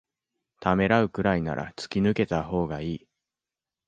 [0.61, 3.07] ためらうくらいなら突き抜けたほうがいい